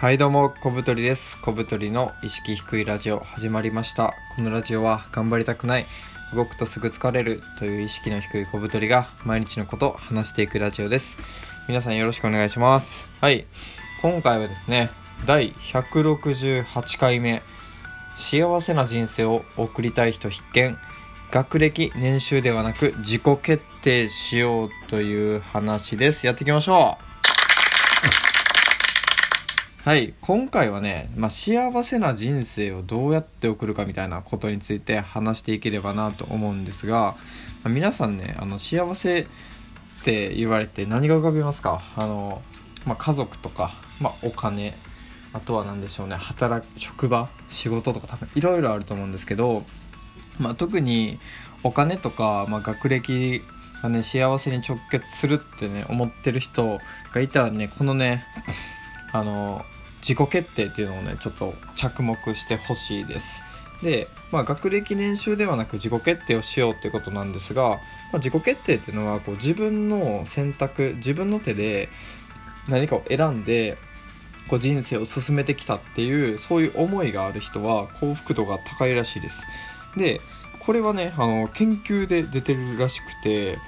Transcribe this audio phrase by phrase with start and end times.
[0.00, 1.36] はいどうも小太りです。
[1.38, 4.14] 小太りの意識低いラジオ始まりました。
[4.36, 5.88] このラジオは頑張りたくない
[6.32, 11.18] 動くとすぐ疲れるという意識の低い小太りが毎日のことを話していくラジオです。
[11.66, 13.08] 皆さんよろしくお願いします。
[13.20, 13.44] はい。
[14.00, 14.92] 今回はですね
[15.26, 17.42] 第168回目
[18.14, 20.78] 幸せな人生を送りたい人必見
[21.32, 26.24] 学歴年収ではなく自己決定しようという話です。
[26.24, 27.07] やっていきましょう。
[29.84, 30.12] はい。
[30.20, 37.16] 今回はね、まあ、幸せな人生をどうやって送るかみたいなことについて話していければなと思うんですが、
[37.62, 39.26] まあ、皆さんねあの幸せっ
[40.04, 41.80] て言われて何が浮かびますか？
[41.96, 42.42] あの、
[42.86, 44.76] まあ、家族とか、まあ、お金
[45.32, 49.62] あとは何でしょうね働く職場仕事とか多分いろいろあると思うんですけど、
[50.38, 51.20] まあ、特に
[51.62, 53.42] お金とか、まあ、学歴
[53.82, 56.80] がね幸せに直結するってね思ってる人
[57.14, 58.26] がいたらねこのね
[59.12, 59.64] あの
[60.00, 63.42] 自己決定っていうのをねちょっと着目してほしいです。
[63.82, 67.78] で、まあ、学歴年収ではなく自己決定をしようっていうことなんですが、ま
[68.14, 71.88] あ、自己決定っていうのはこう自分の選択自分の手で
[72.68, 73.78] 何かを選んで
[74.48, 79.44] こう人生を進めてきたっていうそういう思いがある人は幸福度が高いらしいです。
[79.96, 80.20] で
[80.60, 83.58] これはねあの研究で出てるらしくて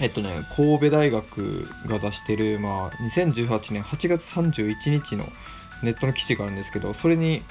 [0.00, 5.28] えっとね神戸大学が出してる、まあ、2018年8月31日の
[5.82, 7.42] ネットの記事があるんですけどそれに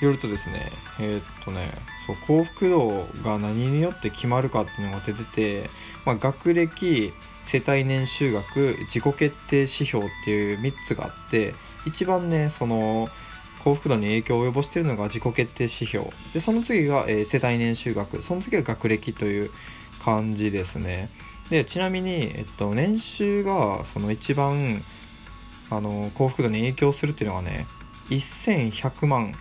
[0.00, 1.72] よるとですねえっとね
[2.06, 5.70] そう幸福度が何によって決まるかっていうのが出てて、
[6.04, 7.12] まあ、学歴
[7.44, 11.54] 世帯年収額自己決定指標っていう3つがあって
[11.86, 13.08] 一番ねその
[13.64, 16.10] 幸福度に影響を及ぼしているのが自己決定指標。
[16.32, 18.22] でその次が、えー、世帯年収額。
[18.22, 19.50] その次が学歴という
[20.02, 21.10] 感じですね。
[21.50, 24.84] でちなみに、えっと、年収がその一番
[25.70, 27.66] あの幸福度に影響するっていうのがね
[28.10, 29.34] 1100万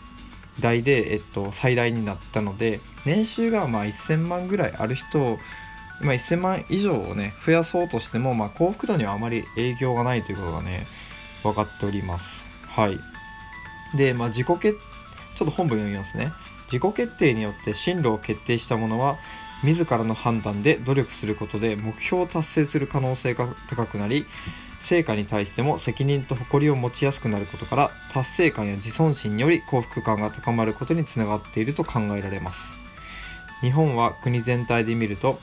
[0.60, 5.38] 台で、えっと、最大になったので年収がまあ1000万ぐらいある人
[6.00, 10.88] まあ、1000万以上をね増やそうとしても、まあ、幸福度にはあまり影響がないということがね
[11.44, 12.46] 分かっております。
[12.68, 13.00] はい。
[13.98, 14.78] で、まあ、自己決
[15.36, 16.34] ちょっと本文読みますね。
[16.72, 19.18] 自己決定によって進路を決定したものは
[19.64, 24.26] 自らの判断で努力することで目標を達成する可能性が高くなり
[24.80, 32.76] 成果に対しても責任と誇りを持ちやすくなることから達成感や自尊心により幸福感が高まることにつながっていると考えられます。
[33.62, 35.40] 日本は国全体で見ると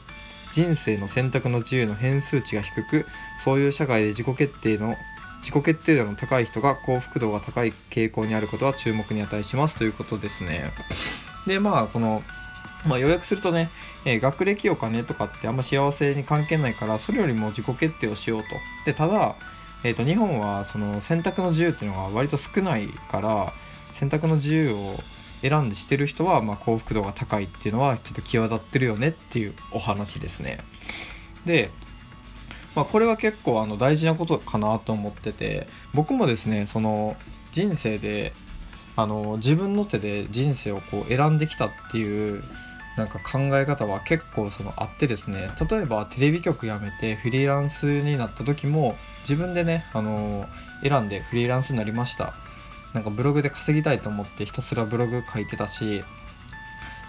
[0.53, 3.07] 人生の選択の自由の変数値が低く
[3.43, 4.97] そういう社会で自己決定の
[5.41, 10.73] 自己決定度の高い人が幸福度が高い傾向にあることは注目に値しますということですね。
[11.47, 12.23] でまあこの
[12.87, 13.71] まあ、要約するとね、
[14.05, 18.49] えー、学歴お金とかってあんま幸せに関係ないからそれよりも自己決定をしようと。
[18.85, 19.37] でただ、
[19.85, 23.53] えー、と日本はその選択の自由っていうのが割と少ないから
[23.93, 25.01] 選択の自由を
[25.43, 30.59] 選んでしてる人は、まあ、幸福度が高いっていうのはちょっと際立ってるよねっていうお話ですね。
[31.45, 31.71] で、
[32.75, 37.17] まあ、これは結構あの大事なことかなと思ってて僕もですねその
[37.53, 38.33] 人生で
[38.97, 42.43] あの自分の手で人生をこう選んできたっていう
[42.97, 50.47] なんか考え方は結構そのあってですね例えばテレビ局辞めてフリーランスになった時も自分でねあの
[50.83, 52.35] 選んでフリーランスになりました。
[52.93, 56.05] なんかブログで稼ぎたいと思ってひたすらブログ書いてたし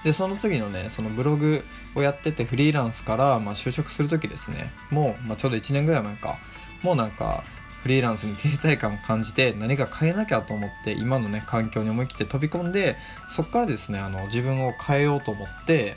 [0.03, 1.63] でその次のねそのブログ
[1.96, 4.72] をやっててフリーランスから、ま、就職する時ですね。
[4.91, 6.40] もう、まあ、ちょうど1年ぐらい前か。
[6.84, 7.44] もうなんか
[7.85, 12.97] フリーランスに停滞感を感じて何か変えなきゃと思って今のね環境に思い切って飛び込んで
[13.29, 15.96] そこからですねあの自分を変えようと思って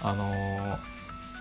[0.00, 0.78] あのー、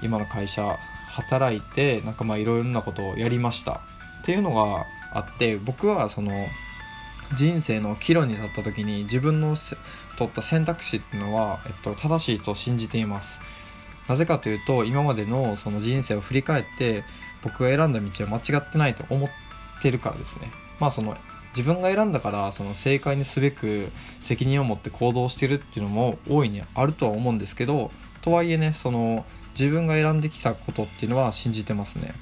[0.01, 3.79] 今の会社働いてなんかまあいろいろなことをやりました。
[4.21, 6.49] っていうのがあって僕はその
[7.37, 9.55] 人生の岐路に立った時に自分の
[10.17, 13.39] 取った選択肢っていうのは、えっと、正しいと信じています。
[14.09, 17.05] なぜかというと今までのその人生を振り返って
[17.43, 19.29] 僕が選んだ道は間違ってないと思っ
[19.79, 20.51] ってるからですね。
[20.79, 21.17] まあその
[21.55, 23.89] 自分が選んだからその正解にすべく
[24.21, 27.91] 責任を持って行動してるっていうのも大いにあるとは思うんですけど
[28.21, 29.25] とはいえねその
[29.59, 32.13] 自分が選んできたことっていうのは信じてますね。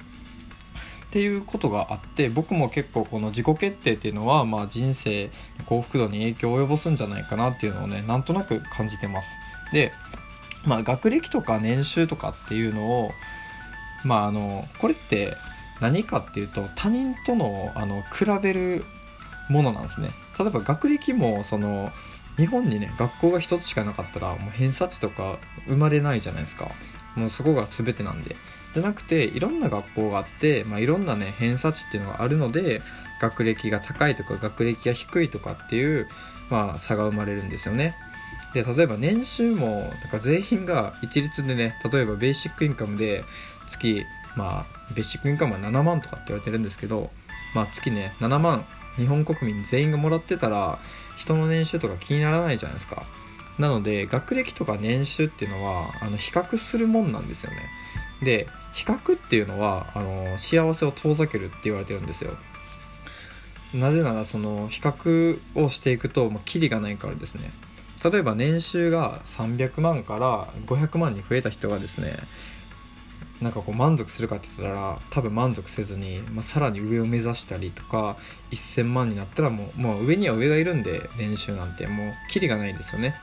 [1.08, 5.32] っていうことがあって僕も結構この自己決定っていうのは、まあ、人生
[5.66, 9.30] 幸福度に影響を及ぼすんじゃないかなっていうのをねなんとなく感じてます。
[9.72, 9.94] で
[10.66, 13.12] まあ学歴とか年収とかっていうのを
[14.04, 15.36] まああのこれって
[15.80, 18.86] 何かっていうと他人とのあの比べる
[19.50, 20.12] ものなんですね。
[20.38, 21.92] 例えば学歴もその
[22.38, 26.72] 日本にね学校が一つしかなかったらもう偏差値とか生まれないじゃないですか。
[27.16, 28.36] もうそこが全てなんで。
[28.74, 32.84] じゃなくていろんな学校があって、まあ、いろんなね偏差値っていうのがあるので
[33.20, 36.08] 学歴が高いとか学歴が低いとかっていう、
[36.52, 37.96] まあ、差が生まれるんですよね。
[38.54, 43.24] で例えば年収もなんか全員が一律でね例えばベーシックインカムで
[43.68, 44.06] 月
[44.38, 47.10] まあベーシックインカムは7万とかって言われてるんですけど
[47.54, 50.80] まあ月ね7万日本国民全員がもらってたら
[51.18, 53.06] 人の年収とか気にならないじゃないですか。
[53.60, 57.58] なので学歴とか年収っていうのはあの比較するもんなんですよね。
[58.22, 62.38] で比較っていうのはあの幸せを遠ざけるって言われてるんですよ。
[63.74, 67.52] なぜならその比較をしていくと、まあ、キリがないからですね。
[68.04, 72.20] 例えば年収が300万から500万に増えた人がですね
[73.42, 78.18] なんかこう満足するかって言ったら多分満足せずに、まあ、さらに上を目指したりとか
[78.52, 81.88] 1000万になったらもうもう上には上がいるんで年収なんて。
[81.88, 83.16] もうキリがないんですよね。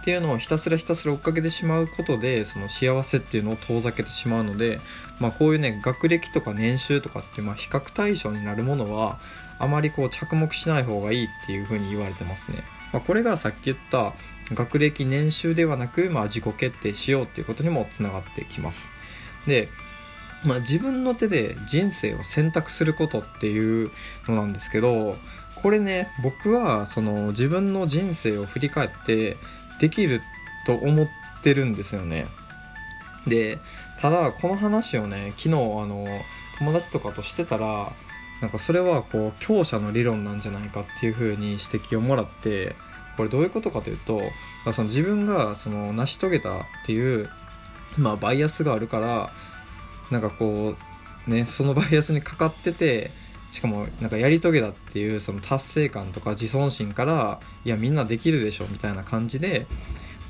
[0.00, 4.80] っていうのをひたすらひたすら追っかけてしまうことでその幸せっていうのを遠ざけてしまうので、
[5.20, 9.20] まあ、こういうね学歴とか年収とかって、まあ、比較対象になるものは
[9.60, 14.14] あまりこう着目しない方がいいっていうふうに言われてますね、まあ、これがさっき言った
[14.54, 18.90] 学歴年収ではなく、まあ、自己決定しようっていうことにもつながってきます。
[19.46, 19.68] で
[20.44, 23.90] まあ、自分の手で人生を選択することっていう
[24.26, 25.16] のなんですけど
[25.54, 29.36] これね僕はその自分の人生を振り返って
[29.80, 30.20] できる
[30.66, 31.06] と思っ
[31.42, 32.26] てるんですよね。
[33.26, 33.58] で
[34.00, 35.52] ただこの話をね昨日あ
[35.86, 36.06] の
[36.58, 37.92] 友達とかとしてたら
[38.40, 42.74] なんかそれはこう強者の理論なんじゃないかっていう風に指摘をもらって
[43.16, 44.18] これどういうことかというと
[44.64, 47.28] まあその自分がその成し遂げたっていう、
[47.96, 49.32] まあ、バイアスがあるから
[50.10, 50.76] なんかこ
[51.26, 53.12] うねその バイアスにかかってて
[53.50, 59.66] しかもなんかやり遂げたっていうその達成感とか自尊心からいやみんなできるでしょみたいな感じで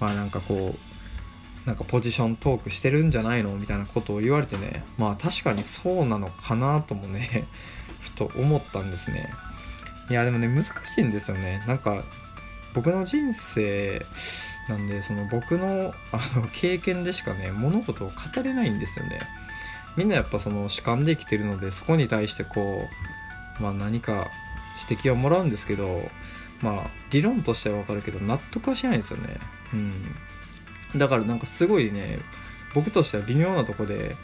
[0.01, 7.47] まあなんかこうなんかポジショントークしてるんじゃないのみたいなことを言われてねまあ確かにそうなのかなともね
[8.01, 9.33] ふと思ったんですね。
[10.11, 11.65] いやでもね難しいんですよね。
[11.69, 12.05] なんか
[12.75, 14.07] 僕の人生
[14.69, 19.19] なんでその僕のあの経験でしかね物事を語れないんですよね。
[19.97, 22.89] みんなやっぱその主観で生きてるのでそこに対してこ
[23.59, 24.31] う、まあ、何か
[24.89, 26.09] 指摘はもらうんですけど
[26.63, 29.39] まあ理論としては分かるけど納得はしないんですよね。
[29.75, 30.17] うん。
[30.99, 32.21] だからなんかすごいね
[32.75, 34.17] 僕としては微妙なとこで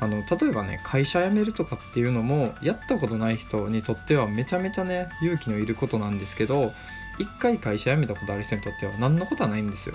[0.00, 6.72] あの例えばね会社辞めるとかっていうのもやったことない人にとってはめちゃめちゃね勇気のいることなんですけど
[7.18, 9.94] 一回会社辞めたことある人にとっては何のことはないんですよ。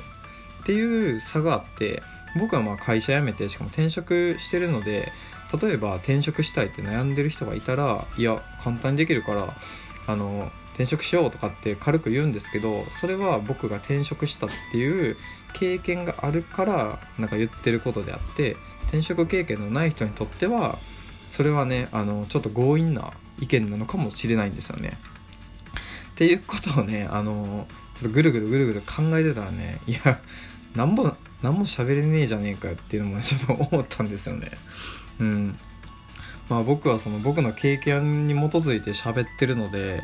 [0.61, 2.01] っていう差があって
[2.39, 5.11] 僕はまあ会社辞めてしかも転職してるので
[5.61, 9.57] 例えば転職したいって悩んでる人がいたらいや簡単にできるから
[10.07, 15.17] あの転職しようとかって軽く言うんですけどそれは僕が転職したっていう
[15.53, 18.57] 経験があるからなんか言ってることであって
[18.95, 20.79] 転職経験のない人にとっては
[21.27, 24.97] それはねあのちょっと強引な意見なのかもしれないんですよね。
[26.13, 30.21] っていうことをねあのちょっとぐるぐるぐるぐる考えてたらねいや
[30.75, 31.11] なんぼ
[31.41, 34.51] 何も喋れねえじゃねえかよっていうのもねちょっと思ったんですよね
[35.19, 35.59] うん
[36.47, 40.03] まあ僕はその僕の経験に基づいて喋ってるので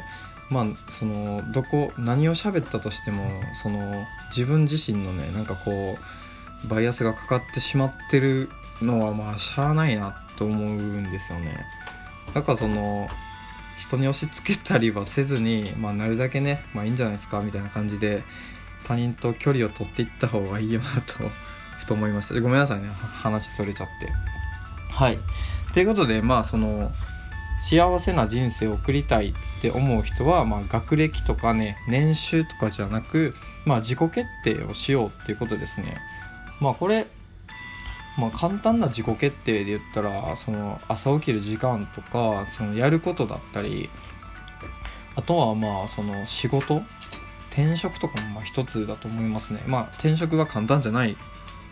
[0.50, 3.24] まあそのどこ何を喋ったとしても
[3.64, 5.98] その自分自身のねなんかこ
[6.66, 8.50] うバイアスがかかってしまってる
[8.82, 11.66] のはまあしゃあないなと思うんですよね。
[12.34, 13.10] だからその
[13.78, 18.24] 人に押し付けたりはせずに、まあ、なるだけね、まあいいんじゃないですかみたいな感じで
[18.86, 21.16] 他人と距離を取っていった方がいいよなと
[21.78, 22.40] ふと思いました。
[22.40, 24.12] ごめんなさいね話それちゃって。
[24.94, 25.18] はい。
[25.74, 26.92] ということでまあその
[27.62, 33.36] 幸せな人生を送りたいって思う人は、まあ、学歴とかね年収とかじゃなく、
[33.66, 35.98] まあ、自己決定をしようっていうことですね。
[36.60, 37.08] まあこれ
[38.18, 43.90] まあ、簡単な自己決定で言ったらその朝起きる時間とかそのやることだったり
[45.16, 46.82] あとはまあその仕事。
[47.52, 49.62] 転職とかもまあ一つだと思いますね。
[49.68, 51.18] まあ転職が簡単じゃない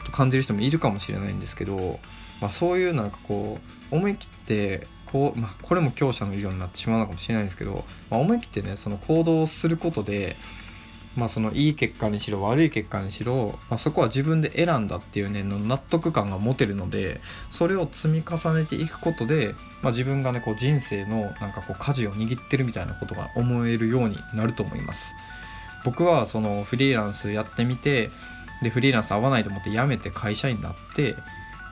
[0.05, 1.99] と感じる人もいるかもしれないんですけど、
[2.41, 3.59] まあ、そういうなんかこ
[3.91, 10.35] う思い切ってこう、まあ、これも強者の理論になってしまうのかもしれないんですけど、まあ、思い切ってねその行動をすることで
[11.15, 25.13] まあ、そのいい結果にしろ悪い結果にしろ、まあ、そこは自分で選んだっていうねの納得感が持てるのでそれを積み重ねていくことで、まあ、自分がねこう人生のなんかこう舵を握ってるみたいなことが思えるようになると思います。
[25.83, 28.11] 僕はそのフリーランスやってみて
[28.61, 31.15] でフリーランス合わないと思って辞めて会社員になって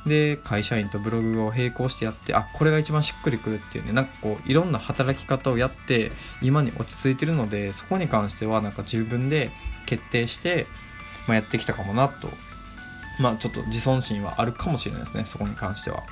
[0.07, 6.11] で会社員とブログを並行してやってあこれが一番しっくりくるっていうねなんかこういろんな働き方をやって
[6.41, 9.51] 今に落ち着いてるのでそこに関してはなんか自分で
[9.85, 10.67] 決定して、
[11.27, 12.29] まあ、やってきたかもなと。
[13.19, 16.03] まあちょっと自尊心はあるかもしれないですねそこに関しては。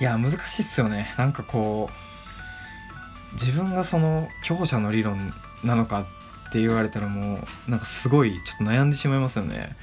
[0.00, 1.14] いや難しいっすよね。
[1.18, 6.06] なんかこう自分がその強者の理論なのか
[6.48, 9.76] って言われたらもうなんかすごいちょっと悩んでしまいますよね。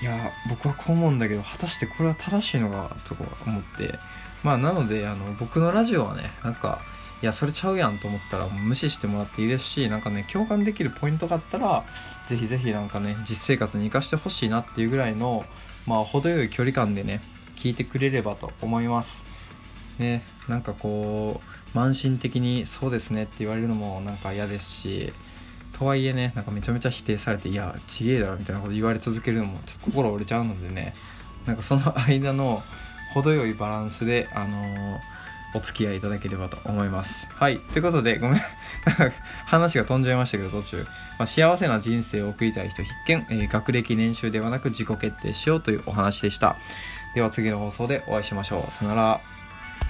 [0.00, 3.98] いや僕はこう思うんだけど果たしてこれは正しいのかと思って。
[4.42, 6.80] まあなのであの僕のラジオはねなんか
[7.22, 11.84] いやそれちゃうやんと思ったら無視してもらっていいですしなんかね共感できるポイントがあったら
[12.28, 15.44] ぜひぜひなんかね実生活に生かしてほしいなっていうぐらいの
[15.86, 17.20] まあ程よい距離感でね
[17.56, 19.24] 聞いてくれればと思います。
[19.98, 21.40] ねなんかこ
[21.74, 25.12] う慢心的にそうですねって言われるのもなんか嫌ですし
[25.78, 30.94] とはいえねなんかめちゃめちゃ否定されていやちげえだろみたいなこと言われ続けるのもちょっと心折れちゃうのでね
[31.46, 32.62] なんかその間の
[33.14, 34.98] 程よいバランスであのー
[35.54, 37.26] お付き合いいただければと思います。
[37.30, 37.58] はい。
[37.58, 38.40] ということで、ごめん。
[39.46, 40.86] 話が飛んじゃいましたけど、途中。
[41.18, 46.56] まあ、幸せな人生を送りたい人必見、えー、学歴年収ではなく自己決定しようというお話でした。
[47.14, 48.72] では次の放送でお会いしましょう。
[48.72, 49.37] さよなら。